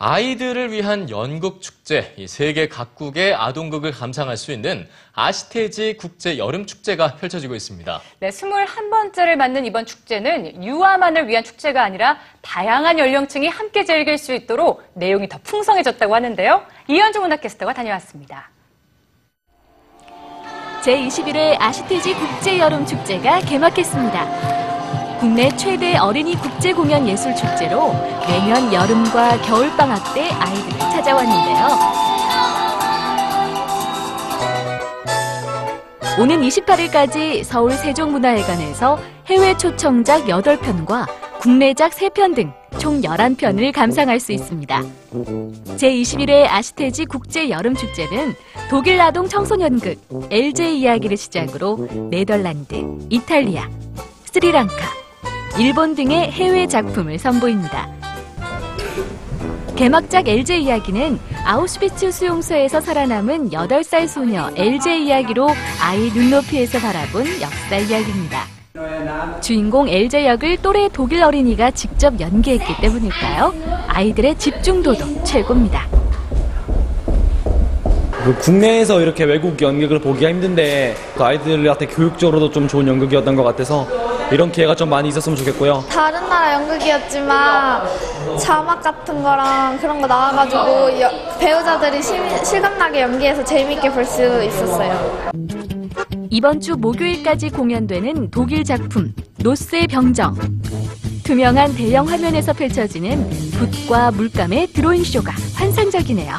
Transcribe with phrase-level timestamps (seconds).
[0.00, 7.16] 아이들을 위한 연극 축제, 이 세계 각국의 아동극을 감상할 수 있는 아시테지 국제 여름 축제가
[7.16, 8.00] 펼쳐지고 있습니다.
[8.20, 14.84] 네, 21번째를 맞는 이번 축제는 유아만을 위한 축제가 아니라 다양한 연령층이 함께 즐길 수 있도록
[14.94, 16.64] 내용이 더 풍성해졌다고 하는데요.
[16.86, 18.50] 이현주 문화캐스터가 다녀왔습니다.
[20.82, 24.57] 제21회 아시테지 국제 여름 축제가 개막했습니다.
[25.18, 27.92] 국내 최대 어린이 국제 공연 예술 축제로
[28.26, 31.68] 매년 여름과 겨울 방학 때 아이들을 찾아왔는데요.
[36.20, 41.06] 오는 28일까지 서울 세종문화회관에서 해외 초청작 8편과
[41.40, 44.82] 국내작 3편 등 총 11편을 감상할 수 있습니다.
[45.76, 48.34] 제21회 아시테지 국제 여름 축제는
[48.70, 49.98] 독일 아동 청소년극
[50.30, 52.74] LJ 이야기를 시작으로 네덜란드,
[53.10, 53.68] 이탈리아,
[54.24, 54.74] 스리랑카,
[55.58, 57.88] 일본 등의 해외 작품을 선보입니다.
[59.74, 65.48] 개막작 LJ 이야기는 아우슈비츠 수용소에서 살아남은 8살 소녀 LJ 이야기로
[65.82, 68.44] 아이 눈높이에서 바라본 역사 이야기입니다.
[69.40, 73.52] 주인공 LJ 역을 또래 독일 어린이가 직접 연기했기 때문일까요?
[73.88, 75.88] 아이들의 집중도도 최고입니다.
[78.12, 84.07] 그 국내에서 이렇게 외국 연극을 보기가 힘든데 그 아이들한테 교육적으로도 좀 좋은 연극이었던 것 같아서
[84.30, 85.84] 이런 기회가 좀 많이 있었으면 좋겠고요.
[85.88, 87.82] 다른 나라 연극이었지만
[88.38, 95.30] 자막 같은 거랑 그런 거 나와가지고 여- 배우자들이 실- 실감나게 연기해서 재미있게 볼 수 있었어요.
[96.30, 100.36] 이번 주 목요일까지 공연되는 독일 작품 노스의 병정.
[101.24, 106.34] 투명한 대형 화면에서 펼쳐지는 붓과 물감의 드로잉 쇼가 환상적이네요.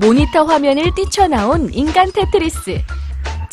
[0.00, 2.80] 모니터 화면을 뛰쳐나온 인간 테트리스.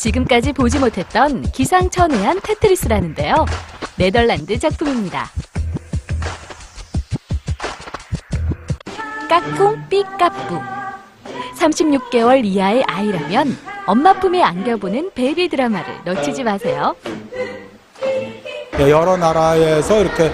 [0.06, 3.44] 지금까지 보지 못했던 기상천외한 테트리스라는데요.
[3.96, 5.28] 네덜란드 작품입니다.
[9.28, 10.60] 까꿍 peekaboo.
[11.58, 16.94] 36개월 이하의 아이라면 엄마 품에 안겨보는 베이비 드라마를 놓치지 마세요.
[18.78, 20.30] 여러 나라에서 이렇게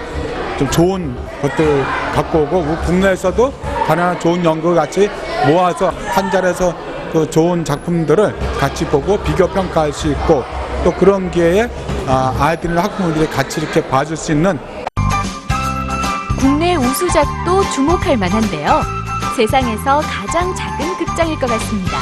[0.59, 1.83] 좀 좋은 것들
[2.13, 3.51] 갖고 오고 우리 국내에서도
[3.87, 5.09] 가능한 좋은 연극 같이
[5.47, 10.43] 모아서 한 자리에서 그 좋은 작품들을 같이 보고 비교 평가할 수 있고
[10.83, 11.69] 또 그런 기회에
[12.07, 14.57] 아, 아이들이나 학부모들이 같이 이렇게 봐줄 수 있는
[16.39, 18.81] 국내 우수작도 주목할 만한데요.
[19.37, 21.99] 세상에서 가장 작은 극장일 것 같습니다.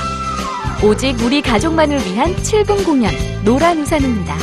[0.81, 3.11] 오직 우리 가족만을 위한 7분 공연
[3.43, 4.33] 노란 우산입니다.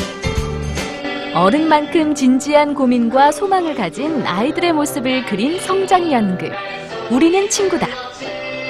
[1.35, 6.53] 어른만큼 진지한 고민과 소망을 가진 아이들의 모습을 그린 성장 연극.
[7.11, 8.08] 우리는 친구다.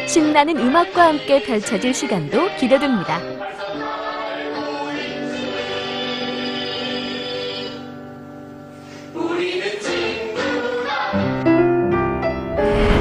[0.08, 3.20] 신나는 음악과 함께 펼쳐질 시간도 기대됩니다.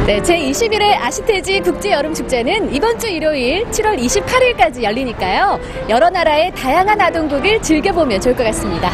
[0.05, 5.61] 네, 제21회 아시테지 국제 여름 축제는 이번 주 일요일 7월 28일까지 열리니까요.
[5.87, 8.91] 여러 나라의 다양한 아동극을 즐겨보면 좋을 것 같습니다.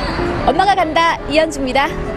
[0.48, 2.13] 엄마가 간다, 이현주입니다.